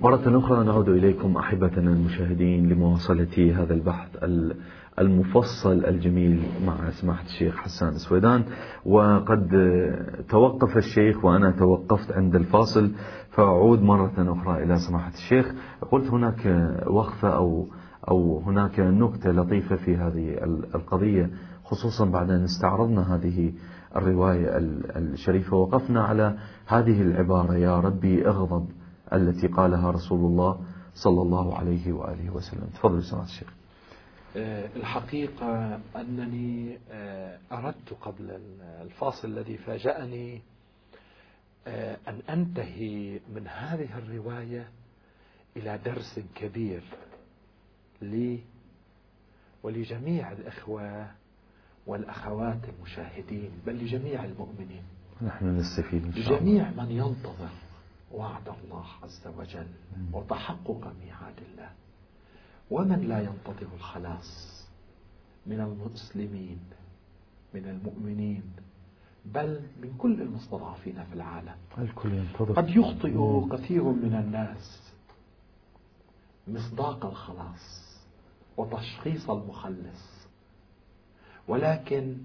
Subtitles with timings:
[0.00, 4.08] مرة أخرى نعود إليكم أحبتنا المشاهدين لمواصلة هذا البحث
[4.98, 8.44] المفصل الجميل مع سماحة الشيخ حسان السويدان
[8.86, 9.48] وقد
[10.28, 12.90] توقف الشيخ وأنا توقفت عند الفاصل
[13.30, 15.52] فأعود مرة أخرى إلى سماحة الشيخ.
[15.90, 16.46] قلت هناك
[16.86, 17.66] وقفة أو
[18.08, 20.44] أو هناك نكتة لطيفة في هذه
[20.74, 21.30] القضية
[21.64, 23.52] خصوصا بعد أن استعرضنا هذه
[23.96, 24.48] الرواية
[24.96, 25.56] الشريفة.
[25.56, 26.34] وقفنا على
[26.66, 28.66] هذه العبارة يا ربي اغضب
[29.12, 30.60] التي قالها رسول الله
[30.94, 32.70] صلى الله عليه وآله وسلم.
[32.74, 33.48] تفضل سماحة الشيخ.
[34.36, 38.40] آه، الحقيقة أنني آه، أردت قبل
[38.82, 40.42] الفاصل الذي فاجأني
[41.66, 44.68] آه، أن أنتهي من هذه الرواية
[45.56, 46.82] إلى درس كبير
[48.02, 48.40] لي
[49.62, 51.10] ولجميع الإخوة
[51.86, 54.82] والأخوات المشاهدين بل لجميع المؤمنين.
[55.22, 56.36] نحن نستفيد إن شاء الله.
[56.38, 57.48] لجميع من ينتظر.
[58.10, 59.66] وعد الله عز وجل
[60.12, 61.70] وتحقق ميعاد الله.
[62.70, 64.60] ومن لا ينتظر الخلاص
[65.46, 66.58] من المسلمين
[67.54, 68.42] من المؤمنين
[69.24, 71.54] بل من كل المستضعفين في العالم.
[71.78, 72.52] الكل ينتظر.
[72.52, 74.92] قد يخطئ كثير من الناس
[76.48, 77.96] مصداق الخلاص
[78.56, 80.26] وتشخيص المخلص.
[81.48, 82.16] ولكن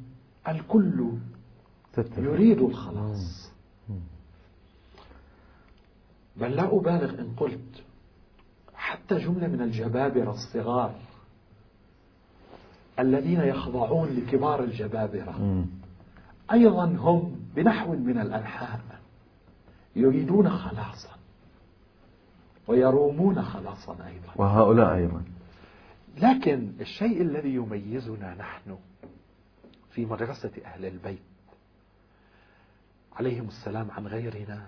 [0.48, 1.12] الكل
[2.18, 3.52] يريد الخلاص.
[6.38, 7.84] بل لا أبالغ إن قلت
[8.76, 10.96] حتى جملة من الجبابرة الصغار
[13.00, 15.66] الذين يخضعون لكبار الجبابرة.
[16.52, 18.80] أيضا هم بنحو من الأنحاء
[19.96, 21.16] يريدون خلاصا
[22.68, 24.34] ويرومون خلاصا أيضا.
[24.36, 25.24] وهؤلاء أيضا.
[26.18, 28.78] لكن الشيء الذي يميزنا نحن
[29.92, 31.20] في مدرسة أهل البيت
[33.16, 34.66] عليهم السلام عن غيرنا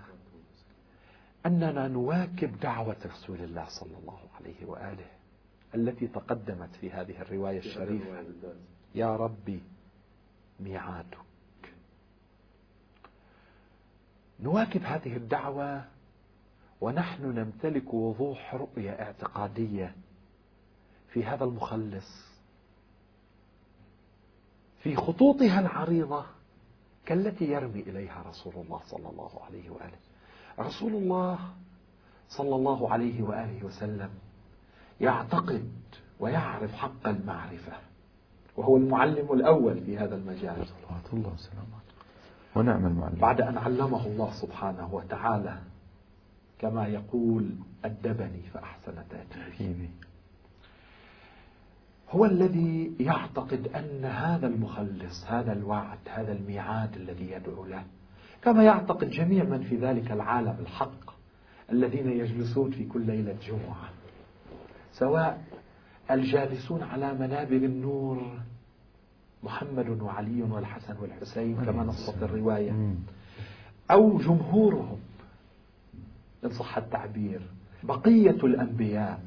[1.47, 5.05] أننا نواكب دعوة رسول الله صلى الله عليه وآله
[5.75, 8.25] التي تقدمت في هذه الرواية الشريفة.
[8.95, 9.63] يا ربي
[10.59, 11.17] ميعادك.
[14.39, 15.85] نواكب هذه الدعوة
[16.81, 19.95] ونحن نمتلك وضوح رؤية اعتقادية
[21.13, 22.27] في هذا المخلص
[24.83, 26.25] في خطوطها العريضة
[27.05, 30.06] كالتي يرمي إليها رسول الله صلى الله عليه وآله.
[30.59, 31.39] رسول الله
[32.29, 34.09] صلى الله عليه وآله وسلم
[35.01, 35.71] يعتقد
[36.19, 37.73] ويعرف حق المعرفة
[38.57, 40.55] وهو المعلم الأول في هذا المجال.
[40.55, 41.77] صلوات الله وسلامه
[42.55, 43.15] ونعم المعلم.
[43.15, 45.57] بعد أن علمه الله سبحانه وتعالى
[46.59, 49.89] كما يقول أدبني فأحسن تأديبي
[52.09, 57.83] هو الذي يعتقد أن هذا المخلص هذا الوعد هذا الميعاد الذي يدعو له
[58.47, 61.11] كما يعتقد جميع من في ذلك العالم الحق
[61.71, 63.89] الذين يجلسون في كل ليلة جمعة
[64.91, 65.43] سواء
[66.11, 68.39] الجالسون على منابر النور
[69.43, 72.95] محمد وعلي والحسن والحسين كما نصت الرواية
[73.91, 74.99] أو جمهورهم
[76.45, 77.41] إن صح التعبير
[77.83, 79.21] بقية الأنبياء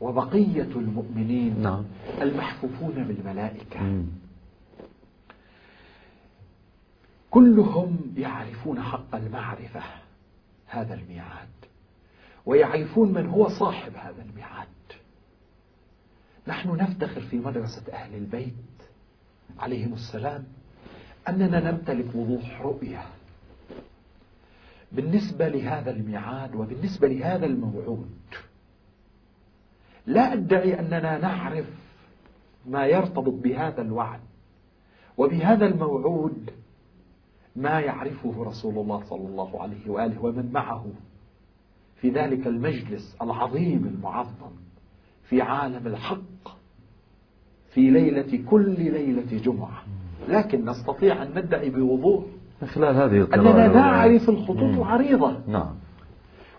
[0.00, 1.84] وبقية المؤمنين نعم.
[2.22, 3.80] المحفوفون بالملائكة.
[7.32, 9.80] كلهم يعرفون حق المعرفة
[10.66, 11.48] هذا الميعاد.
[12.46, 14.68] ويعرفون من هو صاحب هذا الميعاد.
[16.46, 18.54] نحن نفتخر في مدرسة أهل البيت
[19.58, 20.44] عليهم السلام
[21.28, 23.04] أننا نمتلك وضوح رؤية.
[24.92, 28.10] بالنسبة لهذا الميعاد وبالنسبة لهذا الموعود
[30.06, 31.66] لا أدعي أننا نعرف
[32.66, 34.20] ما يرتبط بهذا الوعد
[35.18, 36.50] وبهذا الموعود
[37.56, 40.86] ما يعرفه رسول الله صلى الله عليه وآله ومن معه.
[41.96, 44.50] في ذلك المجلس العظيم المعظم
[45.24, 46.58] في عالم الحق
[47.70, 49.82] في ليلة كل ليلة جمعة.
[50.28, 52.24] لكن نستطيع أن ندعي بوضوح
[52.62, 55.74] من خلال هذه أننا نعرف الخطوط العريضة نعم.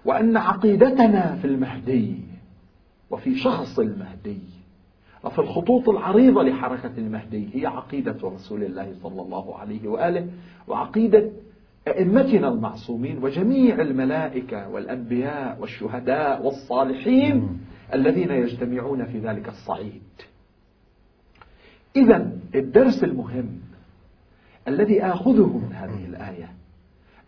[0.06, 2.22] وأن عقيدتنا في المهدي
[3.10, 4.40] وفي شخص المهدي
[5.24, 10.28] وفي الخطوط العريضة لحركة المهدي هي عقيدة رسول الله صلى الله عليه وآله
[10.68, 11.32] وعقيدة
[11.88, 17.60] أئمتنا المعصومين وجميع الملائكة والأنبياء والشهداء والصالحين
[17.94, 20.02] الذين يجتمعون في ذلك الصعيد.
[21.96, 23.60] إذا الدرس المهم
[24.68, 26.54] الذي آخذه من هذه الآية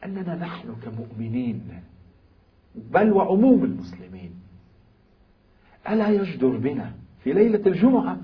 [0.06, 1.82] أننا نحن كمؤمنين
[2.76, 4.32] بل وعموم المسلمين
[5.90, 6.92] ألا يجدر بنا
[7.26, 8.18] في ليلة الجمعة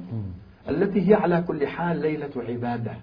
[0.69, 2.95] التي هي على كل حال ليلة عبادة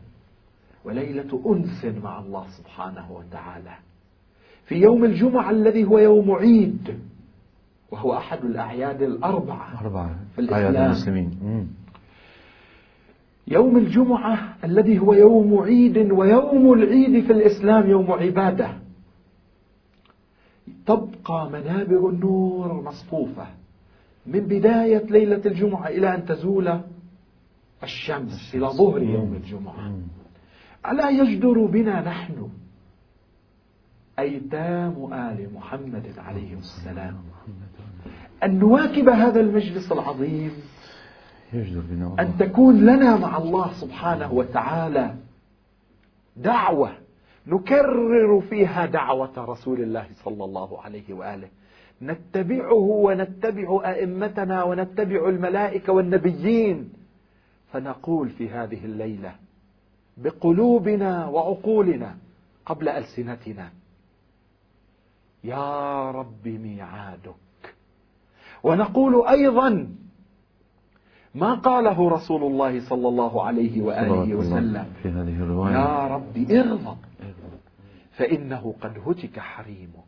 [0.85, 3.75] وليلة أنس مع الله سبحانه وتعالى.
[4.67, 6.99] في يوم الجمعة الذي هو يوم عيد
[7.91, 10.17] وهو أحد الأعياد الأربعة أربعة.
[10.35, 10.63] في الإسلام.
[10.63, 11.31] أعياد المسلمين.
[13.47, 18.71] يوم الجمعة الذي هو يوم عيد ويوم العيد في الإسلام يوم عبادة.
[20.87, 23.47] تبقى منابر النور مصفوفة.
[24.29, 26.81] من بداية ليلة الجمعة إلى أن تزول
[27.83, 29.93] الشمس إلى ظهر يوم الجمعة.
[30.91, 32.49] ألا يجدر بنا نحن
[34.19, 37.17] أيتام آل محمد عليه السلام
[38.43, 40.53] أن نواكب هذا المجلس العظيم؟
[41.53, 45.15] يجدر بنا أن الله تكون لنا مع الله سبحانه وتعالى
[46.37, 46.93] دعوة
[47.47, 51.49] نكرر فيها دعوة رسول الله صلى الله عليه وآله.
[52.03, 56.93] نتبعه ونتبع أئمتنا ونتبع الملائكة والنبيين.
[57.73, 59.35] فنقول في هذه الليلة
[60.17, 62.17] بقلوبنا وعقولنا
[62.67, 63.71] قبل ألسنتنا
[65.45, 67.75] يا رب ميعادك.
[68.63, 69.89] ونقول أيضا
[71.35, 75.73] ما قاله رسول الله صلى الله عليه وآله وسلم في هذه الرواية.
[75.73, 76.99] يا رب اغضب
[78.13, 80.08] فإنه قد هتك حريمك.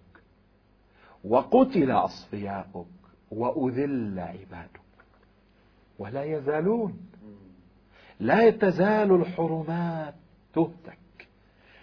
[1.25, 2.87] وقتل أصفياؤك
[3.31, 4.81] وأذل عبادك.
[5.99, 6.99] ولا يزالون.
[8.21, 10.15] لا تزال الحرمات
[10.55, 11.29] تهتك.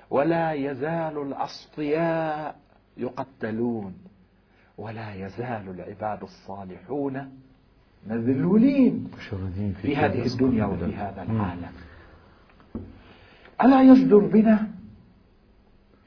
[0.09, 2.59] ولا يزال الأصفياء
[2.97, 3.93] يقتلون.
[4.77, 7.39] ولا يزال العباد الصالحون
[8.07, 9.11] مذلولين
[9.81, 10.95] في هذه الدنيا وفي.
[10.95, 11.23] هذا.
[11.23, 11.71] العالم.
[13.61, 14.67] ألا يجدر بنا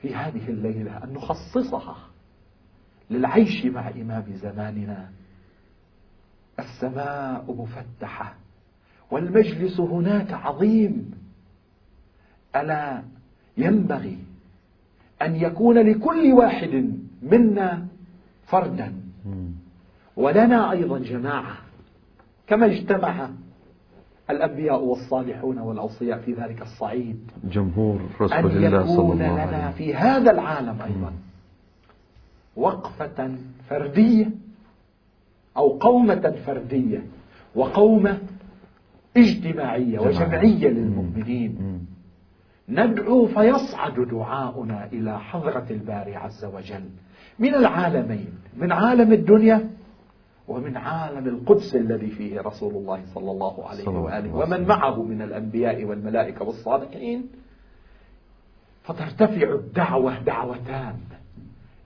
[0.03, 2.10] في هذه الليلة أن نخصصها
[3.11, 5.09] للعيش مع إمام زماننا.
[6.59, 8.35] السماء مفتحة
[9.11, 11.11] والمجلس هناك عظيم.
[12.57, 13.03] ألا
[13.57, 14.19] ينبغي
[15.23, 16.93] أن يكون لكل واحد
[17.23, 17.87] منا
[18.47, 18.93] فردا.
[20.17, 21.57] ولنا أيضا جماعة
[22.47, 23.31] كما اجتمع
[24.31, 27.31] الأنبياء والصالحون والأوصياء في ذلك الصعيد.
[27.45, 31.13] جمهور أن رسول الله صلى يكون الله لنا عليه في هذا العالم أيضا.
[32.57, 33.37] وقفة
[33.69, 34.31] فردية
[35.57, 37.07] أو قومة فردية
[37.55, 38.19] وقومة
[39.17, 41.87] اجتماعية وجمعية للمؤمنين.
[42.69, 46.85] ندعو فيصعد دعاؤنا إلى حضرة الباري عز وجل
[47.39, 49.71] من العالمين من عالم الدنيا
[50.49, 54.35] ومن عالم القدس الذي فيه رسول الله صلى الله عليه وآله.
[54.35, 54.67] ومن.
[54.67, 57.29] معه من الأنبياء والملائكة والصالحين.
[58.83, 60.95] فترتفع الدعوة دعوتان.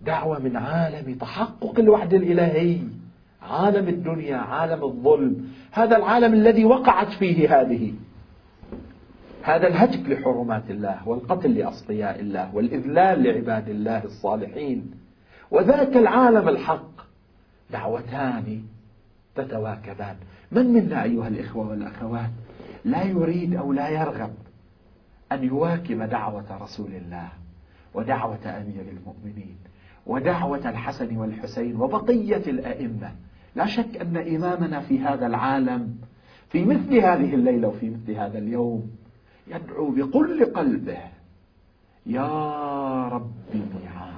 [0.06, 2.78] دعوة من عالم تحقق الوحد الإلهي.
[3.42, 5.48] عالم الدنيا عالم الظلم.
[5.72, 7.92] هذا العالم الذي وقعت فيه هذه.
[9.42, 14.90] هذا الهتك لحرمات الله والقتل لأصفياء الله والإذلال لعباد الله الصالحين.
[15.50, 16.94] وذاك العالم الحق.
[17.70, 18.62] دعوتان
[19.34, 20.16] تتواكبان.
[20.52, 22.30] من منا أيها الإخوة والأخوات؟
[22.84, 24.34] لا يريد أو لا يرغب
[25.32, 27.28] أن يواكب دعوة رسول الله
[27.94, 29.56] ودعوة أمير المؤمنين.
[30.06, 33.12] ودعوة الحسن والحسين وبقية الأئمة.
[33.56, 35.94] لا شك أن إمامنا في هذا العالم
[36.48, 38.90] في مثل هذه الليلة وفي مثل هذا اليوم
[39.48, 40.98] يدعو بكل قلبه.
[42.06, 42.28] يا
[43.08, 44.14] رب ميعادك.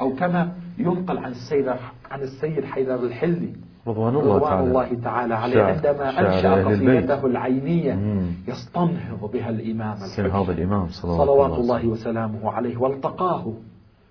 [0.00, 1.68] أو كما ينقل عن السيد
[2.10, 3.52] عن السيد حيدر الحلي
[3.86, 4.68] رضوان الله رضوان تعالى.
[4.68, 6.64] الله تعالى عليه عندما أنشأ.
[6.64, 8.26] قصيدته العينية مم.
[8.48, 13.52] يستنهض بها الإمام هذا الإمام صلوات, صلوات الله وسلامه عليه والتقاه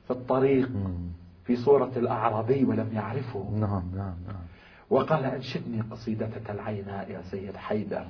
[0.05, 0.69] في الطريق.
[1.45, 3.49] في صورة الأعرابي ولم يعرفه.
[3.59, 4.41] نعم نعم نعم.
[4.89, 8.05] وقال أنشدني قصيدتك العيناء يا سيد حيدر.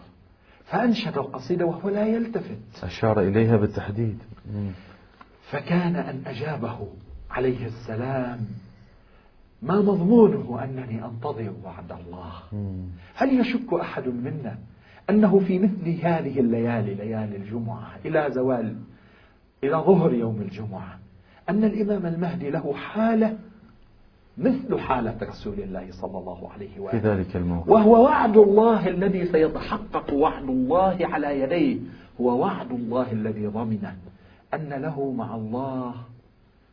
[0.65, 2.83] فأنشد القصيدة وهو لا يلتفت.
[2.83, 4.17] أشار إليها بالتحديد.
[5.51, 6.87] فكان أن أجابه
[7.31, 8.39] عليه السلام
[9.61, 12.33] ما مضمونه أنني أنتظر وعد الله.
[13.15, 14.57] هل يشك أحد منا
[15.09, 18.75] أنه في مثل هذه الليالي ليالي الجمعة إلى زوال
[19.63, 20.99] إلى ظهر يوم الجمعة؟
[21.51, 23.37] أن الإمام المهدي له حالة
[24.37, 27.69] مثل حالة رسول الله صلى الله عليه في وآله ذلك الموقف.
[27.69, 31.77] وهو وعد الله الذي سيتحقق وعد الله على يديه.
[32.21, 33.95] هو وعد الله الذي ضمنه
[34.53, 35.93] أن له مع الله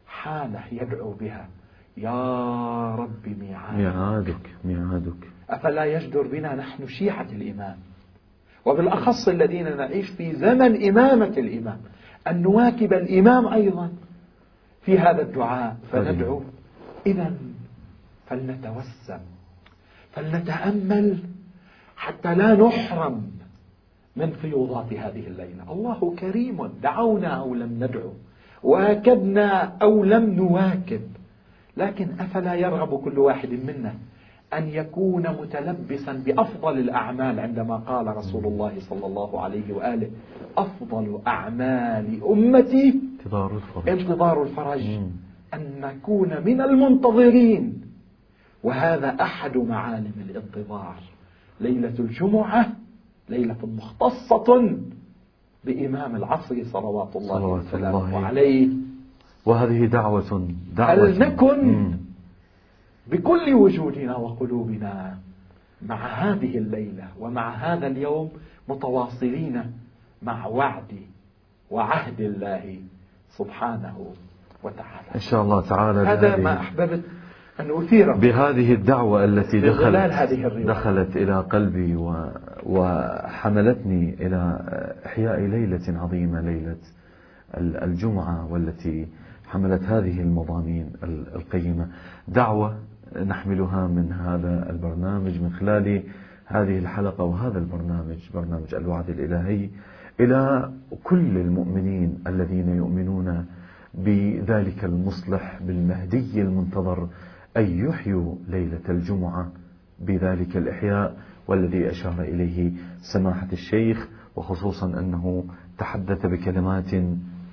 [0.07, 1.49] حالة يدعو بها.
[1.97, 5.29] يا رب ميعاد ميعادك ميعادك.
[5.51, 7.77] أفلا يجدر بنا نحن شيعة الإمام؟
[8.65, 11.79] وبالأخص الذين نعيش في زمن إمامة الإمام.
[12.27, 13.91] أن نواكب الإمام أيضا.
[14.89, 16.43] في هذا الدعاء فندعو.
[17.07, 17.33] إذا
[18.27, 19.21] فلنتوسم
[20.13, 21.19] فلنتأمل
[21.97, 23.31] حتى لا نحرم
[24.17, 25.73] من فيوضات هذه الليلة.
[25.73, 28.13] الله كريم دعونا أو لم ندعو
[28.63, 31.01] واكبنا أو لم نواكب.
[31.77, 33.95] لكن أفلا يرغب كل واحد منا
[34.55, 40.11] أن يكون متلبسا بأفضل الأعمال عندما قال رسول الله صلى الله عليه وآله
[40.57, 43.89] أفضل أعمال أمتي انتظار الفرج.
[43.89, 44.81] انتظار الفرج؟
[45.55, 47.83] أن نكون من المنتظرين.
[48.63, 50.97] وهذا أحد معالم الانتظار.
[51.61, 52.73] ليلة الجمعة
[53.29, 54.79] ليلة مختصة
[55.65, 58.27] بإمام العصر صلوات الله صلوات وسلامه الله.
[58.27, 58.69] عليه.
[59.47, 61.09] وهذه دعوة دعوة.
[61.09, 61.97] هل نكن مم.
[63.11, 65.19] بكل وجودنا وقلوبنا
[65.83, 68.31] مع هذه الليلة ومع هذا اليوم
[68.69, 69.63] متواصلين
[70.23, 70.93] مع وعد
[71.71, 72.79] وعهد الله
[73.31, 74.07] سبحانه
[74.63, 75.15] وتعالى.
[75.15, 77.01] إن شاء الله تعالى هذا ما أحببت
[77.61, 78.17] أن أثيره.
[78.17, 80.67] بهذه الدعوة التي دخلت هذه الرواية.
[80.67, 82.31] دخلت إلى قلبي و
[82.63, 84.61] وحملتني إلى
[85.07, 86.77] إحياء ليلة عظيمة ليلة
[87.57, 89.07] ال- الجمعة والتي
[89.47, 91.89] حملت هذه المضامين ال- القيمة.
[92.29, 92.79] دعوة
[93.27, 96.03] نحملها من هذا البرنامج من خلال
[96.47, 99.69] هذه الحلقة وهذا البرنامج برنامج الوعد الإلهي.
[100.21, 100.73] إلى
[101.05, 103.47] كل المؤمنين الذين يؤمنون
[103.95, 107.09] بذلك المصلح بالمهدي المنتظر
[107.57, 109.53] أن يحيوا ليلة الجمعة
[110.01, 111.17] بذلك الإحياء
[111.49, 112.73] والذي أشار إليه
[113.13, 115.45] سماحة الشيخ وخصوصا أنه
[115.79, 116.91] تحدث بكلمات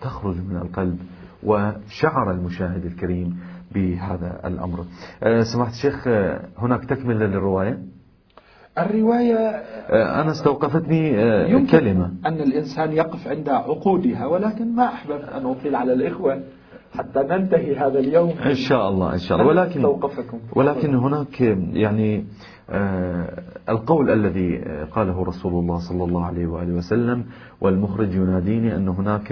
[0.02, 1.00] تخرج من القلب
[1.44, 3.40] وشعر المشاهد الكريم
[3.74, 4.86] بهذا الأمر.
[5.24, 6.08] أه، سماحة الشيخ
[6.58, 7.80] هناك تكملة للرواية؟
[8.77, 12.12] الرواية أه، أنا استوقفتني أه، يمكن كلمة.
[12.25, 16.41] أن الإنسان يقف عند عقودها ولكن ما أحببت أن أطيل على الإخوة
[16.98, 18.29] حتى ننتهي هذا اليوم.
[18.46, 19.48] إن شاء الله إن شاء الله.
[19.50, 20.39] ولكن أستوقفكم.
[20.55, 21.41] ولكن هناك
[21.74, 22.25] يعني
[22.70, 24.58] آه، القول الذي
[24.91, 27.25] قاله رسول الله صلى الله عليه وآله وسلم
[27.62, 29.32] والمخرج يناديني أن هناك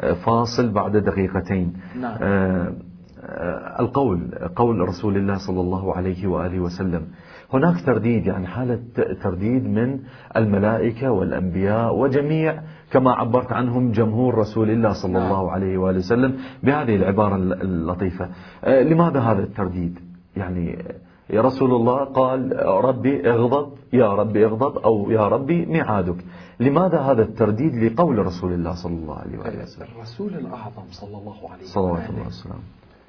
[0.00, 1.72] آه، فاصل بعد دقيقتين.
[2.00, 2.18] نعم.
[2.22, 2.72] آه،
[3.20, 7.06] آه، القول قول رسول الله صلى الله عليه وآله وسلم.
[7.54, 8.80] هناك ترديد يعني حالة
[9.22, 10.00] ترديد من
[10.36, 15.22] الملائكة والأنبياء وجميع كما عبرت عنهم جمهور رسول الله صلى نعم.
[15.22, 18.28] الله عليه وآله وسلم بهذه العبارة اللطيفة.
[18.64, 19.98] آه، لماذا هذا الترديد؟
[20.36, 20.84] يعني
[21.30, 26.24] يا رسول الله قال ربي اغضب يا ربي اغضب أو يا ربي ميعادك.
[26.60, 31.50] لماذا هذا الترديد لقول رسول الله صلى الله عليه وآله وسلم؟ الرسول الأعظم صلى الله
[31.50, 32.62] عليه صلوات وآله الله وسلامه.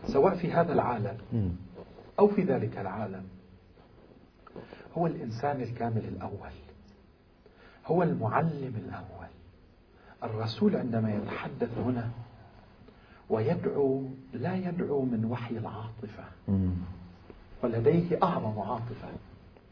[0.05, 1.17] سواء في هذا العالم.
[2.19, 3.23] أو في ذلك العالم
[4.97, 6.51] هو الإنسان الكامل الأول.
[7.85, 9.27] هو المعلم الأول.
[10.23, 12.09] الرسول عندما يتحدث هنا
[13.29, 16.23] ويدعو لا يدعو من وحي العاطفة.
[17.63, 19.07] ولديه أعظم عاطفة.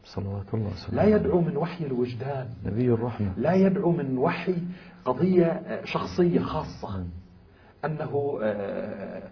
[0.04, 0.94] صلوات الله وسلامه.
[1.02, 2.48] لا يدعو من وحي الوجدان.
[2.64, 3.32] نبي الرحمة.
[3.36, 4.54] لا يدعو من وحي
[5.04, 7.04] قضية شخصية خاصة.
[7.84, 9.22] أنه آه،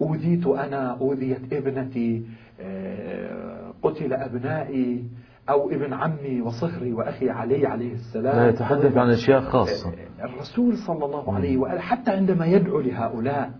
[0.00, 2.26] أوذيت أنا أوذيت ابنتي
[2.60, 5.04] آه، قتل أبنائي.
[5.48, 8.36] أو ابن عمي وصهري وأخي علي عليه السلام.
[8.36, 9.92] لا يتحدث عن أشياء خاصة.
[10.20, 13.52] الرسول صلى الله عليه وآله حتى عندما يدعو لهؤلاء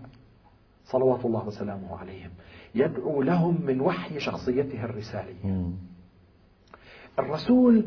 [0.85, 2.29] صلوات الله وسلامه عليهم
[2.75, 5.71] يدعو لهم من وحي شخصيته الرسالية.
[7.19, 7.85] الرسول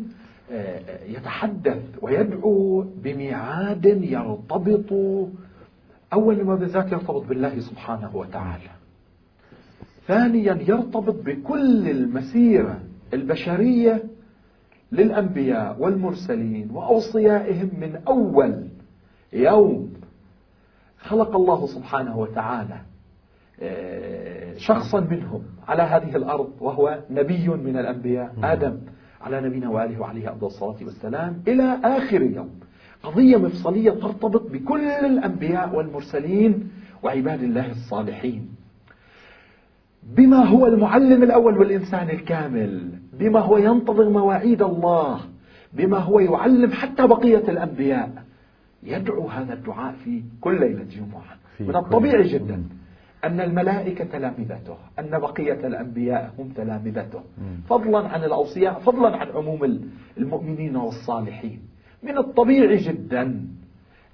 [0.53, 4.93] آه، يتحدث ويدعو بميعاد يرتبط
[6.13, 8.71] أول ما بالذات يرتبط بالله سبحانه وتعالى.
[10.07, 12.81] ثانيا يرتبط بكل المسيرة.
[13.15, 14.03] البشرية
[14.93, 18.69] للأنبياء والمرسلين وأوصيائهم من أول
[19.33, 19.93] يوم.
[20.99, 22.81] خلق الله سبحانه وتعالى
[23.63, 28.79] آه، شخصا منهم على هذه الأرض وهو نبي من الأنبياء آدم
[29.21, 32.51] على نبينا وآله وعليه أفضل الصلاة والسلام إلى آخر يوم.
[33.03, 36.71] قضية مفصلية ترتبط بكل الأنبياء والمرسلين
[37.03, 38.49] وعباد الله الصالحين.
[40.03, 45.21] بما هو المعلم الأول والإنسان الكامل بما هو ينتظر مواعيد الله
[45.73, 48.11] بما هو يعلم حتى بقية الأنبياء
[48.83, 52.63] يدعو هذا الدعاء في كل ليلة جمعة من الطبيعي جدا.
[53.25, 57.21] أن الملائكة تلامذته أن بقية الأنبياء هم تلامذته.
[57.69, 59.81] فضلا عن الأوصياء فضلا عن عموم
[60.19, 61.61] المؤمنين والصالحين
[62.03, 63.41] من الطبيعي جدا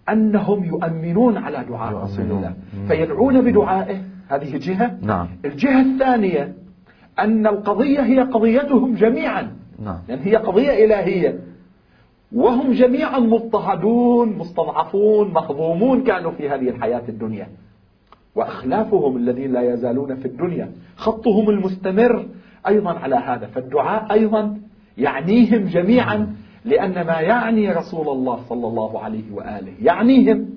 [0.09, 2.25] أنهم يؤمنون على دعاء رسول.
[2.31, 2.55] الله.
[2.89, 4.99] فيدعون بدعائه هذه جهة.
[5.03, 5.29] نعم.
[5.45, 6.55] الجهة الثانية
[7.19, 9.53] أن القضية هي قضيتهم جميعا.
[9.85, 9.99] نعم.
[10.09, 11.39] لأن هي قضية إلهية.
[12.33, 17.49] وهم جميعا مضطهدون مستضعفون مهضومون كانوا في هذه الحياة الدنيا.
[18.35, 20.71] وأخلافهم الذين لا يزالون في الدنيا.
[20.97, 22.27] خطهم المستمر
[22.67, 23.47] أيضا على هذا.
[23.47, 24.59] فالدعاء أيضا
[24.99, 26.37] يعنيهم جميعا.
[26.65, 30.56] لأن ما يعني رسول الله صلى الله عليه وآله؟ يعنيهم.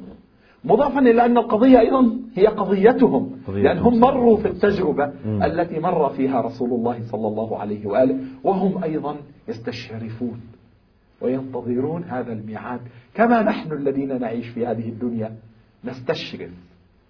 [0.64, 5.14] مضافا إلى أن القضية أيضا هي قضيتهم قضيتهم لأنهم مروا في التجربة.
[5.46, 9.16] التي مر فيها رسول الله صلى الله عليه وآله وهم أيضا
[9.48, 10.42] يستشرفون
[11.22, 12.80] وينتظرون هذا الميعاد.
[13.14, 15.36] كما نحن الذين نعيش في هذه الدنيا
[15.86, 16.52] نستشرف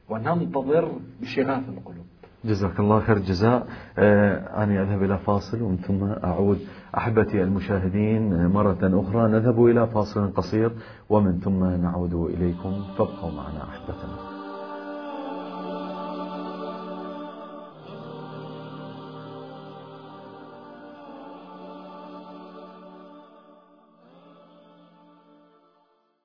[0.10, 0.91] وننتظر
[1.22, 2.06] بشغاف القلوب.
[2.46, 3.67] جزاك الله خير الجزاء.
[3.98, 6.60] آه، أنا أذهب إلى فاصل ومن ثم أعود.
[6.98, 10.72] أحبتي المشاهدين آه، مرة أخرى نذهب إلى فاصل قصير
[11.10, 12.84] ومن ثم نعود إليكم.
[12.98, 14.28] فابقوا معنا أحبتنا.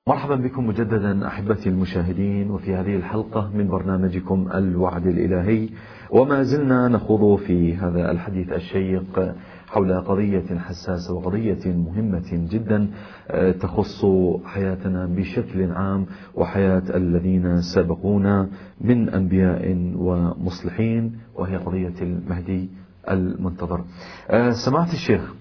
[0.08, 5.68] مرحبا بكم مجددا أحبتي المشاهدين وفي هذه الحلقة من برنامجكم الوعد الإلهي
[6.11, 9.34] وما زلنا نخوض في هذا الحديث الشيق
[9.68, 12.90] حول قضية حساسة وقضية مهمة جدا
[13.30, 14.04] آه، تخص
[14.44, 18.49] حياتنا بشكل عام وحياة الذين سبقونا
[18.80, 22.68] من أنبياء ومصلحين وهي قضية المهدي
[23.11, 23.84] المنتظر.
[24.30, 25.34] آه، سمعت الشيخ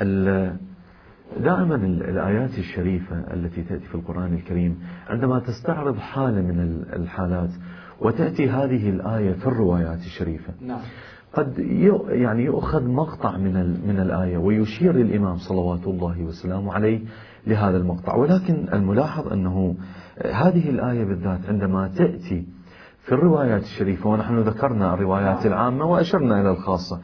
[0.00, 0.56] ال-
[1.40, 7.50] دائما ال- الآيات الشريفة التي تأتي في القرآن الكريم عندما تستعرض حالة من ال- الحالات
[8.00, 10.52] وتأتي هذه الآية في الروايات الشريفة.
[10.60, 10.80] نعم.
[11.34, 11.58] قد
[12.08, 13.52] يعني يؤخذ مقطع من
[13.88, 17.00] من الآية ويشير الإمام صلوات الله وسلامه عليه
[17.46, 18.14] لهذا المقطع.
[18.14, 19.74] ولكن الملاحظ أنه
[20.32, 22.46] هذه الآية بالذات عندما تأتي
[23.02, 27.00] في الروايات الشريفة ونحن ذكرنا الروايات العامة وأشرنا إلى الخاصة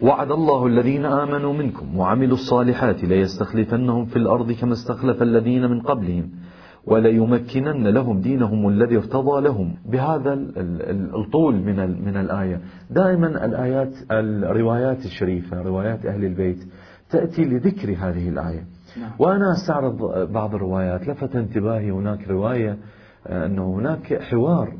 [0.00, 6.30] وعد الله الذين آمنوا منكم وعملوا الصالحات ليستخلفنهم في الأرض كما استخلف الذين من قبلهم
[6.86, 9.74] وليمكنن لهم دينهم الذي ارتضى لهم.
[9.92, 12.60] بهذا ال- ال- الطول من من الآية.
[12.90, 16.64] دائما الآيات الروايات الشريفة روايات أهل البيت
[17.10, 18.64] تأتي لذكر هذه الآية.
[19.00, 19.10] نعم.
[19.18, 21.08] وأنا أستعرض بعض الروايات.
[21.08, 22.76] لفت انتباهي هناك رواية
[23.26, 24.72] آه، أنه هناك حوار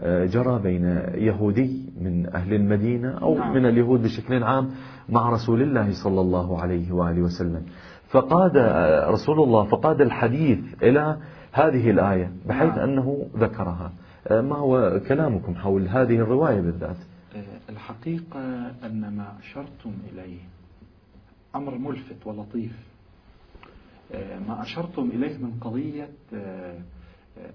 [0.00, 0.84] آه، جرى بين
[1.14, 3.54] يهودي من أهل المدينة أو نعم.
[3.54, 4.70] من اليهود بشكل عام
[5.08, 7.62] مع رسول الله صلى الله عليه وآله وسلم
[8.08, 8.56] فقاد
[9.08, 11.16] رسول الله فقاد الحديث إلى
[11.52, 12.88] هذه الآية بحيث نعم.
[12.88, 13.92] أنه ذكرها
[14.30, 16.96] ما هو كلامكم حول هذه الرواية بالذات
[17.36, 18.40] آه، الحقيقة
[18.86, 20.40] أن ما أشرتم إليه
[21.54, 22.72] أمر ملفت ولطيف
[24.12, 26.78] آه، ما أشرتم إليه من قضية آه،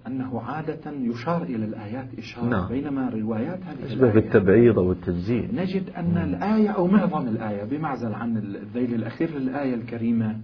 [0.08, 2.68] أنه عادة يشار إلى الآيات إشارة نعم.
[2.68, 8.38] بينما روايات هذه الآية بالتبعيض أو التجزيل نجد أن الآية أو معظم الآية بمعزل عن
[8.38, 10.42] الذيل الأخير للآية الكريمة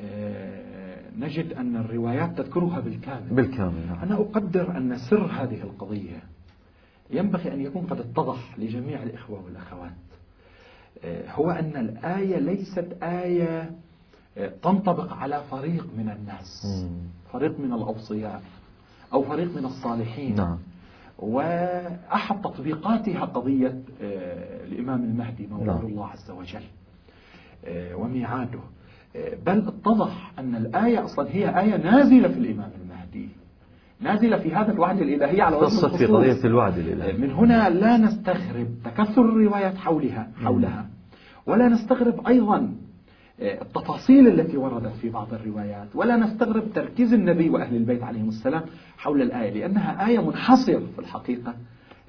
[0.00, 3.98] آه، نجد أن الروايات تذكرها بالكامل بالكامل نعم.
[4.02, 6.22] أنا أقدر أن سر هذه القضية
[7.10, 9.92] ينبغي أن يكون قد اتضح لجميع الإخوة والأخوات
[11.04, 13.70] آه، هو أن الآية ليست آية
[14.62, 16.66] تنطبق على فريق من الناس.
[17.32, 18.42] فريق من الأوصياء
[19.12, 20.34] أو فريق من الصالحين.
[20.34, 20.58] نعم.
[21.18, 25.86] وأحد تطبيقاتها قضية آه، الإمام المهدي مولود نعم.
[25.86, 26.64] الله عز وجل
[27.64, 28.60] آه، وميعاده.
[29.16, 33.28] آه، بل اتضح أن الآية أصلا هي آية نازلة في الإمام المهدي.
[34.00, 36.16] نازلة في هذا الوعد الإلهي على وجه خاصة في الخصوص.
[36.16, 37.12] قضية الوعد الإلهي.
[37.12, 40.86] من هنا لا نستغرب تكثر الروايات حولها حولها.
[41.46, 42.74] ولا نستغرب أيضا
[43.40, 48.62] التفاصيل التي وردت في بعض الروايات ولا نستغرب تركيز النبي وأهل البيت عليهم السلام
[48.98, 51.54] حول الآية لأنها آية منحصرة في الحقيقة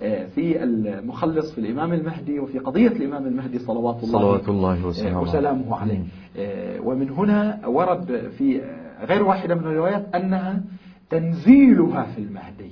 [0.01, 5.17] آه، في المخلص في الإمام المهدي وفي قضية الإمام المهدي صلوات الله صلوات الله وسلامه
[5.17, 6.05] آه، وسلامه عليه مم.
[6.37, 8.61] آه، ومن هنا ورد في
[9.07, 10.61] غير واحدة من الروايات أنها
[11.09, 12.71] تنزيلها في المهدي.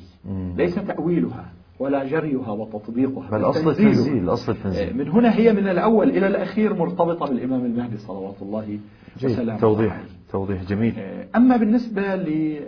[0.58, 1.46] ليس تأويلها
[1.82, 3.30] ولا جريها وتطبيقها.
[3.32, 3.70] بل أصل.
[3.70, 8.80] التنزيل أصل التنزيل من هنا هي من الأول إلى الأخير مرتبطة بالإمام المهدي صلوات الله
[9.24, 10.06] وسلامه توضيح عليه.
[10.32, 10.94] توضيح جميل.
[10.98, 12.60] آه، أما بالنسبة هذه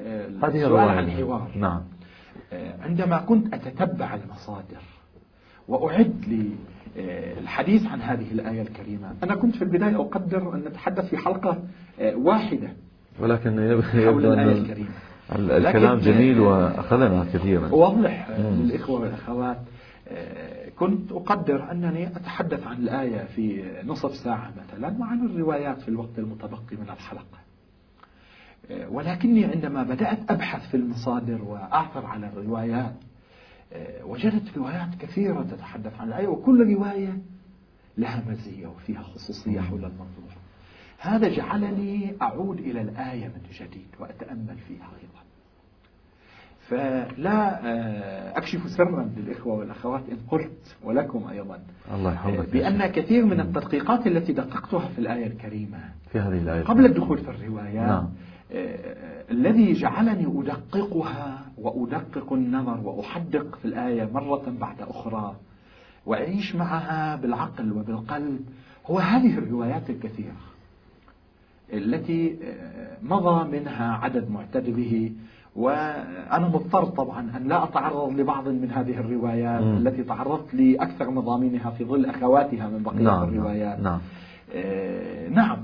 [0.41, 1.81] للسؤال عن الحوار نعم.
[2.53, 4.81] آه، عندما كنت أتتبع المصادر
[5.67, 6.13] وأعد
[6.97, 11.59] للحديث عن هذه الآية الكريمة أنا كنت في البداية أقدر أن نتحدث في حلقة
[12.15, 12.69] واحدة
[13.19, 14.87] ولكن يب- حول يبدو الآية الكريمة.
[14.89, 17.69] ال- الكلام لكن- جميل وأخذنا كثيرا.
[17.69, 18.49] أوضح آه،.
[18.49, 19.57] للإخوة والأخوات.
[20.07, 26.19] آه، كنت أقدر أنني أتحدث عن الآية في نصف ساعة مثلا وعن الروايات في الوقت
[26.19, 27.37] المتبقي من الحلقة.
[28.71, 32.93] آه، ولكني عندما بدأت أبحث في المصادر وأعثر على الروايات
[33.73, 37.17] آه، وجدت روايات كثيرة تتحدث عن الآية وكل رواية
[37.97, 40.33] لها مزية وفيها خصوصية حول الموضوع
[41.03, 45.23] هذا جعلني أعود إلى الآية من جديد وأتأمل فيها أيضا.
[46.67, 51.59] فلا آه، أكشف سرا للإخوة والأخوات إن قلت ولكم أيضا.
[51.93, 55.79] الله آه، يحفظك بأن كثير من التدقيقات التي دققتها في الآية الكريمة
[56.11, 58.09] في هذه الآية قبل الدخول في الروايات نعم.
[58.51, 65.35] آه، الذي جعلني أدققها وأدقق النظر وأحدق في الآية مرة بعد أخرى
[66.05, 68.39] وأعيش معها بالعقل وبالقلب
[68.85, 70.52] هو هذه الروايات الكثيرة.
[71.73, 75.11] التي آه، مضى منها عدد معتد به
[75.55, 79.77] وأنا مضطر طبعا أن لا أتعرض لبعض من هذه الروايات م.
[79.87, 83.79] التي تعرضت لأكثر مضامينها في ظل أخواتها من بقية نعم الروايات.
[83.79, 83.99] نعم,
[84.55, 85.57] آه نعم.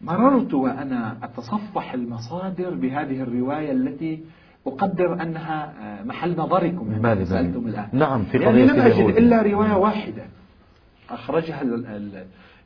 [0.00, 4.20] مررت وأنا أتصفح المصادر بهذه الرواية التي
[4.66, 7.88] أقدر أنها آه، محل نظركم بالي سألتم الآن.
[7.92, 10.22] نعم في قضية يعني لم أجد إلا رواية واحدة
[11.10, 11.62] أخرجها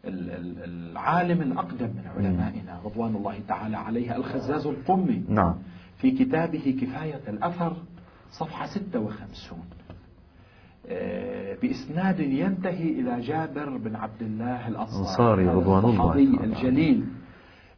[0.04, 5.24] العالم الأقدم من علمائنا رضوان الله تعالى عليه الخزاز القمي.
[5.28, 5.54] نعم.
[5.98, 7.76] في كتابه كفاية الأثر
[8.30, 9.58] صفحة 56
[10.88, 16.12] آه، بإسناد ينتهي إلى جابر بن عبد الله الأنصاري رضوان الله
[16.44, 17.04] الجليل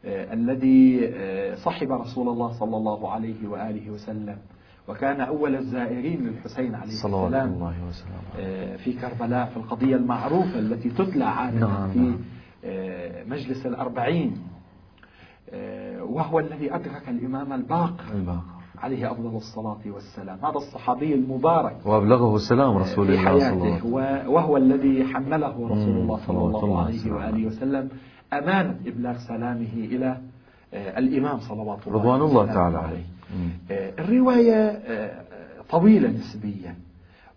[0.04, 4.37] آه، الذي آه، صحب رسول الله صلى الله عليه وآله وسلم.
[4.88, 8.77] وكان أول الزائرين للحسين عليه السلام الله وسلم.
[8.77, 12.18] في كربلاء في القضية المعروفة التي تتلى عادة نعم في نعم.
[13.29, 14.38] مجلس الأربعين
[16.01, 18.55] وهو الذي أدرك الإمام الباقر الباقر.
[18.79, 20.38] عليه أفضل الصلاة والسلام.
[20.38, 24.33] هذا الصحابي المبارك وأبلغه السلام رسول الله صلى الله عليه وسلم.
[24.33, 27.88] وهو الذي حمله رسول الله صلى الله عليه وآله وسلم
[28.33, 30.18] أمانة إبلاغ سلامه إلى
[30.75, 32.97] آه، الإمام صلوات الله رضوان الله تعالى عليه.
[32.97, 33.13] آه،
[33.70, 35.11] الرواية آه،
[35.70, 36.75] طويلة نسبيا.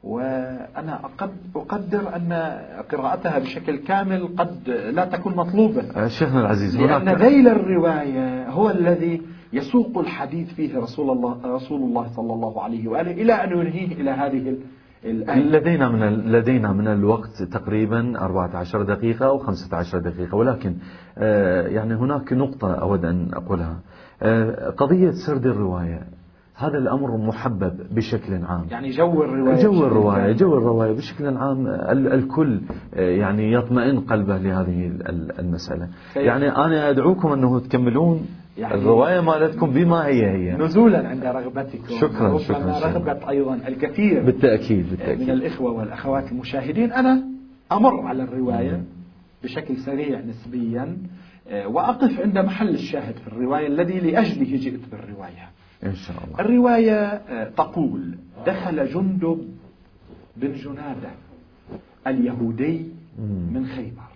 [0.04, 1.00] وأنا
[1.56, 2.34] أقدر أن
[2.92, 6.08] قراءتها بشكل كامل قد لا تكون مطلوبة.
[6.08, 9.22] شيخنا العزيز لأن ذيل الرواية هو الذي
[9.54, 14.12] يسوق الحديث فيه رسول الله رسول الله صلى الله عليه وآله إلى أن ينهيه إلى
[14.12, 14.58] هذه
[15.04, 20.76] لدينا من لدينا من الوقت تقريبا 14 دقيقة أو 15 دقيقة ولكن
[21.18, 23.72] آه، يعني هناك نقطة أود أن أقولها.
[23.72, 23.97] آه،
[24.78, 26.02] قضية سرد الرواية.
[26.56, 28.66] هذا الأمر محبب بشكل عام.
[28.72, 31.68] يعني جو الرواية جو الرواية جو الرواية بشكل عام.
[31.68, 32.62] الكل
[32.96, 34.92] آه، يعني يطمئن قلبه لهذه
[35.40, 35.88] المسألة.
[36.16, 38.26] يعني أنا أدعوكم أنه تكملون
[38.58, 40.58] يعني الرواية مالتكم بما هي هي.
[40.58, 41.96] نزولا عند رغبتكم.
[42.02, 45.22] شكرا شكرا رغبة أيضا الكثير بالتأكيد, بالتأكيد.
[45.22, 46.92] من الإخوة والأخوات المشاهدين.
[46.92, 47.24] أنا
[47.72, 48.84] أمر على الرواية
[49.44, 50.82] بشكل سريع نسبيا.
[50.84, 50.96] آه،
[51.52, 55.50] وأقف عند محل الشاهد في الرواية الذي لأجله جئت بالرواية.
[55.84, 56.40] إن شاء الله.
[56.40, 59.48] الرواية آه، تقول دخل جندب
[60.38, 61.10] بن جنادة
[62.08, 62.86] اليهودي
[63.54, 64.08] من خيبر.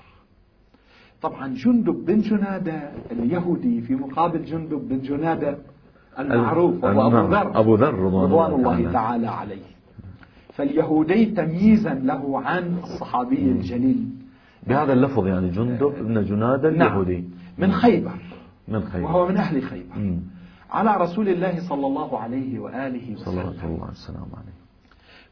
[1.22, 5.58] طبعا جندب بن جنادة اليهودي في مقابل جندب بن جنادة
[6.20, 7.60] المعروف وهو أبو ذر.
[7.60, 9.28] أبو ذر رضوان الله تعالى.
[9.28, 9.72] عليه.
[10.54, 14.06] فاليهودي تمييزا له عن الصحابي الجليل.
[14.68, 16.88] بهذا اللفظ يعني جندب بن جنادة نعم.
[16.88, 17.30] اليهودي.
[17.58, 18.20] من خيبر.
[18.68, 19.06] من خيبر.
[19.06, 19.96] وهو من أهل خيبر.
[19.96, 20.22] مم.
[20.70, 23.26] على رسول الله صلى الله عليه وآله وسلم.
[23.26, 24.18] صلى الله عليه وسلم.
[24.18, 24.62] عليه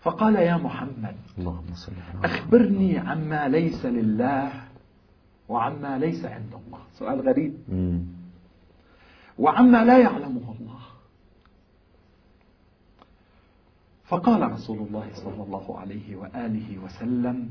[0.02, 1.92] فقال يا محمد اللهم صل
[2.24, 4.52] أخبرني عما ليس لله
[5.50, 6.80] وعما ليس عند الله.
[6.94, 7.54] سؤال غريب.
[9.40, 10.80] وعما لا يعلمه الله.
[14.06, 17.50] فقال رسول الله صلى الله عليه وآله وسلم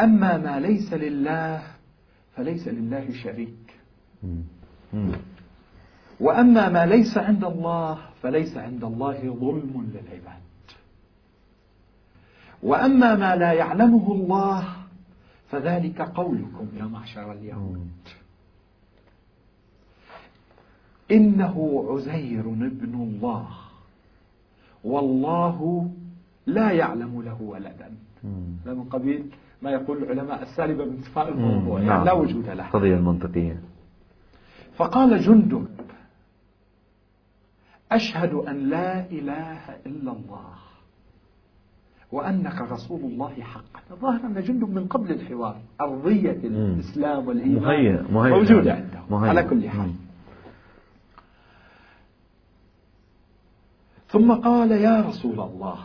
[0.00, 1.62] أما ما ليس لله
[2.36, 3.76] فليس لله شريك.
[6.20, 10.42] وأما ما ليس عند الله فليس عند الله ظلم للعباد.
[12.62, 14.64] وأما ما لا يعلمه الله
[15.50, 17.90] فذلك قولكم يا معشر اليهود.
[21.10, 23.48] إنه عزير ابن الله
[24.84, 25.90] والله
[26.46, 27.94] لا يعلم له ولدا.
[28.64, 29.30] هذا من قبيل؟
[29.62, 32.66] ما يقول العلماء السالبة بانتفاء الموضوع يعني لا وجود له.
[32.66, 33.60] القضية المنطقية.
[34.76, 35.66] فقال جندب
[37.92, 40.52] أشهد أن لا إله إلا الله
[42.12, 43.80] وأنك رسول الله حقا.
[43.90, 49.92] الظاهر أن جندب من قبل الحوار أرضية الإسلام والإيمان موجودة عنده مهيئ على كل حال.
[54.08, 55.78] ثم قال يا رسول الله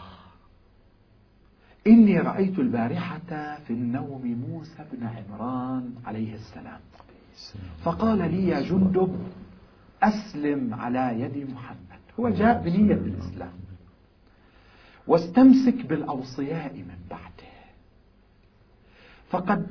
[1.87, 6.79] إني رأيت البارحة في النوم موسى بن عمران عليه السلام.
[7.83, 9.19] فقال لي يا جندب
[10.03, 12.01] أسلم على يد محمد.
[12.19, 13.53] هو جاء بنية الإسلام.
[15.07, 17.51] واستمسك بالأوصياء من بعده.
[19.29, 19.67] فقد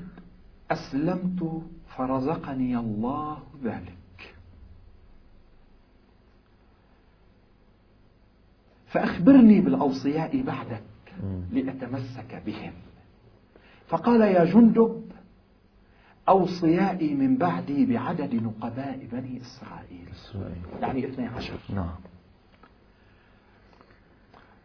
[0.70, 1.62] أسلمت
[1.96, 4.34] فرزقني الله ذلك.
[8.88, 10.82] فأخبرني بالأوصياء بعدك
[11.52, 12.72] لأتمسك بهم.
[13.88, 15.04] فقال يا جندب
[16.28, 20.08] أوصيائي من بعدي بعدد نقباء بني إسرائيل.
[20.12, 20.62] إسرائيل.
[20.80, 21.58] يعني اثني عشر.
[21.74, 21.94] نعم.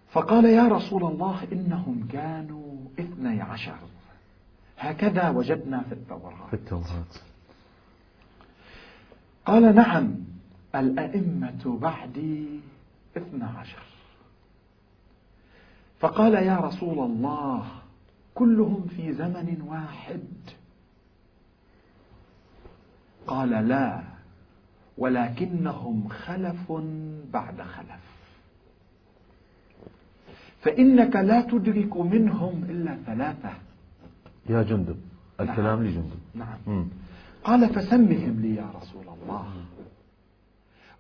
[0.09, 3.77] فقال يا رسول الله إنهم كانوا اثني عشر.
[4.77, 6.47] هكذا وجدنا في التوراة.
[6.47, 7.05] في التوراة.
[9.45, 10.15] قال نعم
[10.75, 12.59] الأئمة بعدي
[13.17, 13.94] اثنى عشر.
[16.05, 17.65] فقال يا رسول الله
[18.35, 20.23] كلهم في زمن واحد.
[23.27, 24.01] قال لا
[24.97, 26.71] ولكنهم خلف
[27.33, 28.03] بعد خلف.
[30.61, 33.53] فإنك لا تدرك منهم إلا ثلاثة.
[34.49, 34.97] يا جندب
[35.39, 35.83] الكلام نعم.
[35.83, 36.19] لجندب.
[36.35, 36.87] نعم.
[37.43, 39.53] قال فسمهم لي يا رسول الله.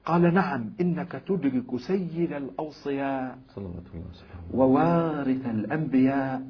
[0.05, 3.37] قال نعم إنك تدرك سيد الأوصياء
[4.53, 6.41] ووارث الأنبياء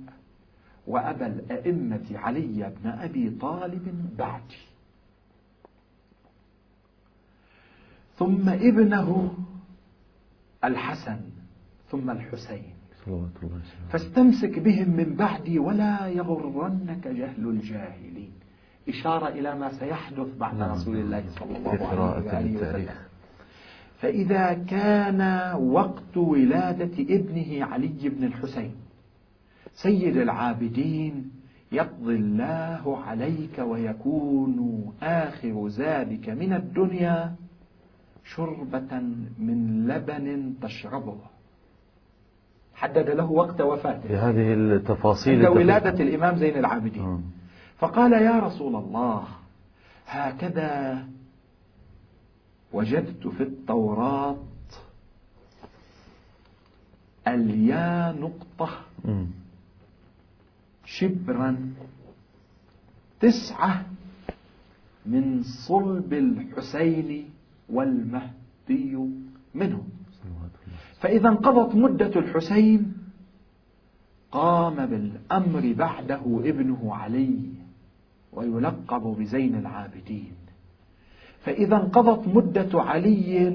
[0.88, 4.62] وأبا الأئمة علي بن أبي طالب بعدي
[8.18, 9.34] ثم ابنه
[10.64, 11.20] الحسن
[11.90, 12.76] ثم الحسين.
[13.90, 18.32] فاستمسك بهم من بعدي ولا يغرنك جهل الجاهلين.
[18.90, 20.72] إشارة إلى ما سيحدث بعد نعم.
[20.72, 21.70] رسول الله صلى الله
[22.30, 23.05] عليه وسلم.
[24.02, 28.76] فإذا كان وقت ولادة ابنه علي بن الحسين
[29.74, 31.32] سيد العابدين
[31.72, 37.36] يقضي الله عليك ويكون آخر زادك من الدنيا
[38.24, 39.00] شربة
[39.40, 41.18] من لبن تشربه
[42.76, 45.58] حدد له وقت وفاته بهذه التفاصيل عند.
[45.58, 47.20] ولادة الإمام زين العابدين آه.
[47.78, 49.24] فقال يا رسول الله
[50.08, 51.04] هكذا
[52.74, 54.38] وجدت في التوراة
[57.28, 58.70] اليا نقطة.
[60.86, 61.74] شبرا
[63.20, 63.86] تسعة
[65.06, 67.30] من صلب الحسين
[67.70, 68.98] والمهدي
[69.56, 70.50] الله.
[71.00, 72.94] فإذا انقضت مدة الحسين
[74.32, 77.40] قام بالأمر بعده ابنه علي
[78.34, 80.34] ويلقب بزين العابدين.
[81.46, 83.48] فإذا انقضت مدة علي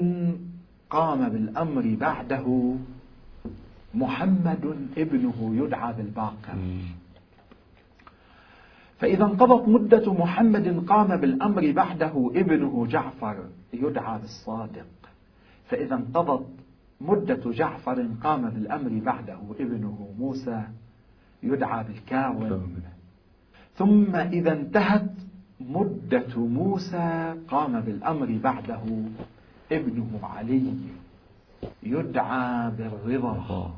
[0.89, 2.75] قام بالأمر بعده.
[3.93, 6.57] محمد ابنه يدعى بالباقر.
[8.99, 13.37] فإذا انقضت مدة محمد قام بالأمر بعده ابنه جعفر
[13.73, 14.87] يدعى بالصادق.
[15.65, 16.47] فإذا انقضت
[17.01, 20.63] مدة جعفر قام بالأمر بعده ابنه موسى
[21.43, 22.67] يدعى بالكاظم
[23.75, 25.11] ثم إذا انتهت
[25.69, 28.81] مدة موسى قام بالأمر بعده.
[29.71, 30.73] ابنه علي
[31.83, 33.73] يدعى بالرضا.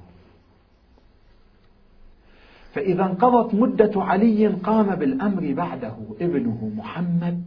[2.74, 5.96] فإذا انقضت مدة علي قام بالأمر بعده.
[6.22, 7.44] ابنه محمد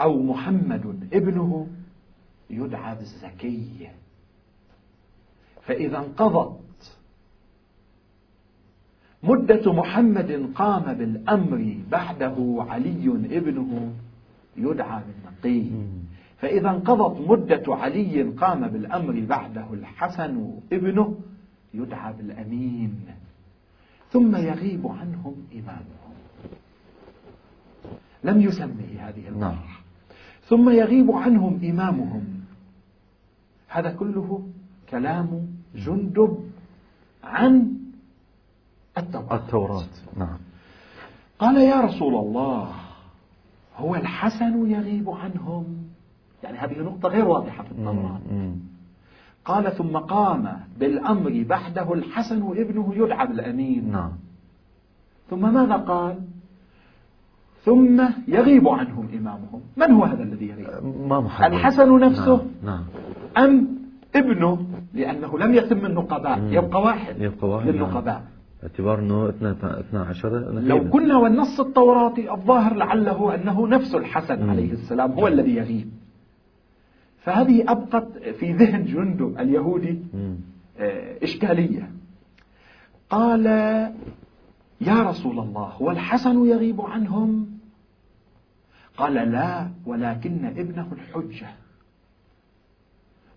[0.00, 1.66] أو محمد ابنه
[2.50, 3.88] يدعى بالزكي
[5.62, 6.60] فإذا انقضت
[9.22, 13.92] مدة محمد قام بالأمر بعده علي ابنه
[14.56, 15.70] يدعى بالنقي.
[16.38, 21.18] فإذا انقضت مدة علي قام بالأمر بعده الحسن ابنه
[21.74, 23.00] يدعى بالأمين.
[24.10, 26.16] ثم يغيب عنهم إمامهم.
[28.24, 29.58] لم يسمه هذه المرة نعم.
[30.48, 32.24] ثم يغيب عنهم إمامهم.
[33.68, 34.48] هذا كله
[34.90, 36.50] كلام جندب
[37.24, 37.76] عن
[38.98, 39.36] التوراة.
[39.36, 39.84] التوراة.
[40.16, 40.38] نعم.
[41.38, 42.68] قال يا رسول الله
[43.76, 45.64] هو الحسن يغيب عنهم؟
[46.42, 48.20] يعني هذه نقطة غير واضحة في التوراة.
[49.44, 54.12] قال ثم قام بالأمر بعده الحسن ابنه يدعى بالأمين نعم.
[55.30, 56.18] ثم ماذا قال؟
[57.64, 59.60] ثم يغيب عنهم إمامهم.
[59.76, 60.68] من هو هذا الذي يغيب؟
[61.08, 62.84] ما محدد الحسن نفسه؟ نعم,
[63.36, 63.44] نعم.
[63.44, 63.68] أم
[64.16, 66.42] ابنه؟ لأنه لم يتم النقباء.
[66.42, 68.24] يبقى واحد يبقى واحد للنقباء.
[68.62, 70.28] باعتبار إنه 12
[70.60, 74.50] لو كنا والنص التوراتي الظاهر لعله أنه نفس الحسن مم.
[74.50, 75.90] عليه السلام هو الذي يغيب.
[77.18, 80.36] فهذه أبقت في ذهن جندب اليهودي مم.
[80.78, 81.90] آه، إشكالية.
[83.10, 83.46] قال
[84.80, 87.46] يا رسول الله هو الحسن يغيب عنهم؟
[88.96, 91.48] قال لا ولكن ابنه الحجة.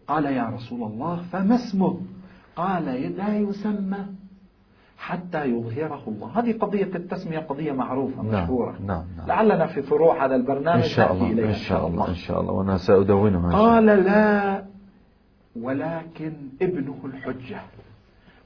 [0.08, 2.02] قال يا رسول الله فما اسمه؟
[2.56, 2.86] قال
[3.18, 4.06] لا يسمى.
[5.00, 6.40] حتى يظهره الله.
[6.40, 8.76] هذه قضية التسمية قضية معروفة نعم مشهورة.
[8.86, 9.28] نعم نعم.
[9.28, 11.50] لعلنا في فروع هذا البرنامج إن شاء الله إليها.
[11.50, 12.54] إن شاء الله إن شاء الله.
[12.54, 13.86] وأنا سأدونها قال.
[13.86, 14.66] لا
[15.56, 17.62] ولكن ابنه الحجة.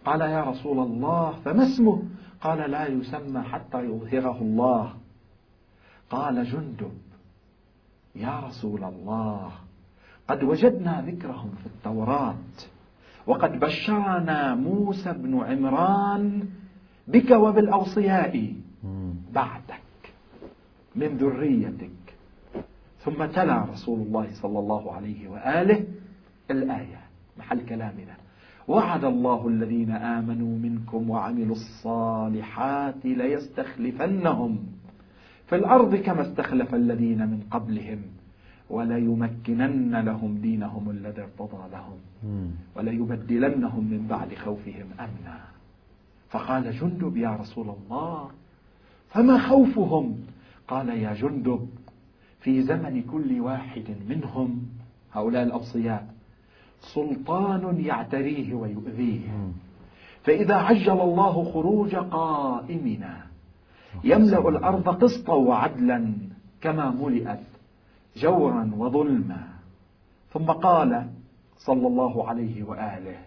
[0.06, 2.04] قال يا رسول الله فما اسمه؟
[2.42, 4.94] قال لا يسمى حتى يظهره الله.
[6.10, 6.98] قال جندب
[8.16, 9.52] يا رسول الله
[10.28, 12.36] قد وجدنا ذكرهم في التوراة.
[13.28, 16.44] وقد بشرنا موسى بن عمران
[17.08, 18.54] بك وبالأوصياء
[19.34, 20.02] بعدك
[20.96, 21.90] من ذريتك.
[23.00, 25.84] ثم تلا رسول الله صلى الله عليه وآله
[26.52, 27.02] الآية
[27.38, 28.16] محل كلامنا.
[28.68, 34.60] وعد الله الذين آمنوا منكم وعملوا الصالحات ليستخلفنهم
[35.48, 38.02] في الأرض كما استخلف الذين من قبلهم.
[38.74, 42.00] وليمكنن لهم دينهم الذي ارتضى لهم.
[42.76, 45.40] وليبدلنهم من بعد خوفهم أمنا.
[46.30, 48.30] فقال جندب يا رسول الله
[49.10, 50.16] فما خوفهم؟
[50.68, 51.70] قال يا جندب
[52.40, 54.50] في زمن كل واحد منهم
[55.14, 56.08] هؤلاء الأوصياء
[56.94, 59.30] سلطان يعتريه ويؤذيه.
[60.24, 63.16] فإذا عجل الله خروج قائمنا
[64.04, 66.14] يملأ الأرض قسطا وعدلا
[66.62, 67.53] كما ملئت
[68.16, 69.48] جورا وظلما.
[70.30, 71.10] ثم قال
[71.58, 73.18] صلى الله عليه وآله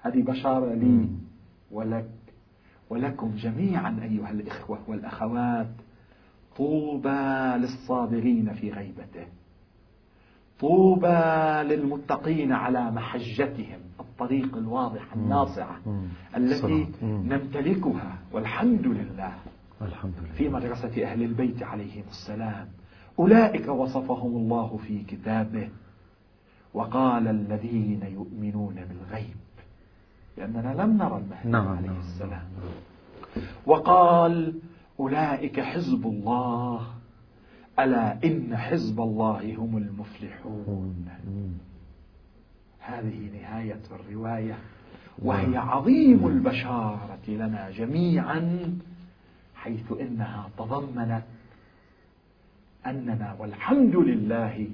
[0.00, 1.08] هذه بشارة لي
[1.70, 2.08] ولك
[2.90, 5.66] ولكم جميعا أيها الإخوة والأخوات
[6.56, 9.26] طوبى للصابرين في غيبته
[10.60, 11.08] طوبى
[11.74, 15.76] للمتقين على محجتهم الطريق الواضحة الناصعة
[16.36, 19.32] التي نمتلكها والحمد لله.
[19.82, 20.32] الحمد لله.
[20.34, 22.68] في مدرسة أهل البيت عليهم السلام
[23.22, 25.68] أولئك وصفهم الله في كتابه
[26.74, 29.36] وقال الذين يؤمنون بالغيب
[30.36, 32.30] لأننا لم نرى المهدي نعم عليه نعم السلام.
[32.30, 34.54] نعم وقال
[35.00, 36.86] أولئك حزب الله
[37.78, 41.08] ألا إن حزب الله هم المفلحون.
[42.78, 44.58] هذه نهاية الرواية
[45.18, 48.74] وهي عظيم البشارة لنا جميعا
[49.54, 51.22] حيث إنها تضمنت
[52.86, 54.68] أننا والحمد لله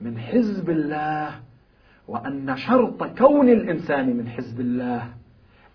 [0.00, 1.40] من حزب الله
[2.08, 5.08] وأن شرط كون الإنسان من حزب الله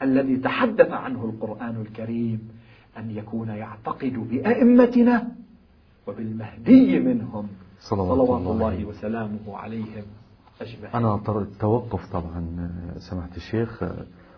[0.02, 2.50] الذي تحدث عنه القرآن الكريم
[2.98, 5.32] أن يكون يعتقد بأئمتنا
[6.08, 7.48] وبالمهدي منهم
[7.80, 10.04] صلوات, صلوات الله, الله وسلامه عليهم
[10.62, 10.96] أجمعين.
[10.96, 13.84] أنا اضطريت توقف طبعا سماحة الشيخ.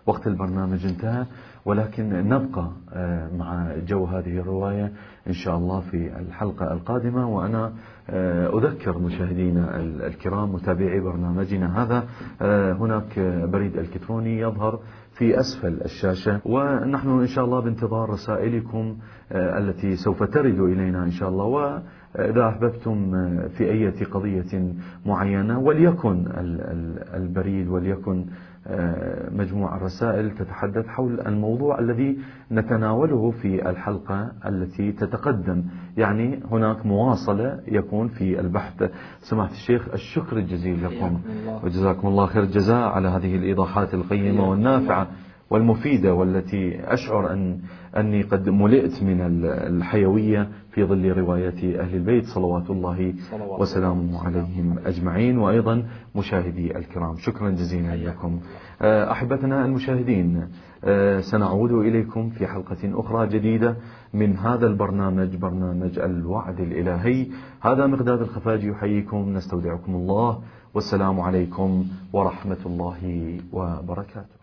[0.06, 1.26] وقت البرنامج انتهى
[1.64, 4.92] ولكن نبقى آه، مع جو هذه الرواية
[5.28, 7.28] إن شاء الله في الحلقة القادمة.
[7.28, 7.72] وأنا
[8.10, 12.04] آه، أذكر مشاهدينا الكرام متابعي برنامجنا هذا.
[12.42, 13.18] آه، هناك
[13.52, 14.80] بريد إلكتروني يظهر
[15.18, 16.40] في أسفل الشاشة.
[16.44, 18.96] ونحن إن شاء الله بانتظار رسائلكم
[19.32, 21.44] التي سوف ترد إلينا إن شاء الله.
[21.44, 23.10] وإذا أحببتم
[23.48, 24.72] في أي قضية
[25.06, 26.24] معينة وليكن
[27.14, 28.26] البريد وليكن
[29.30, 32.18] مجموعة رسائل تتحدث حول الموضوع الذي
[32.52, 35.64] نتناوله في الحلقة التي تتقدم.
[35.96, 38.90] يعني هناك مواصلة يكون في البحث.
[39.20, 41.20] سماحة الشيخ الشكر الجزيل لكم.
[41.64, 45.06] وجزاكم الله خير الجزاء على هذه الإيضاحات القيمة والنافعة
[45.50, 47.58] والمفيدة والتي أشعر أن
[47.96, 53.14] أني قد ملئت من الحيوية في ظل رواية أهل البيت صلوات الله
[53.58, 55.86] وسلامه عليهم أجمعين وأيضا
[56.16, 57.16] مشاهدي الكرام.
[57.16, 58.40] شكرا جزيلا لكم.
[58.82, 60.48] آه، أحبتنا المشاهدين
[60.84, 63.76] آه، سنعود إليكم في حلقة أخرى جديدة
[64.14, 67.26] من هذا البرنامج برنامج الوعد الإلهي.
[67.60, 69.34] هذا مقداد الخفاجي يحييكم.
[69.36, 70.42] نستودعكم الله.
[70.74, 74.35] والسلام عليكم ورحمة الله وبركاته.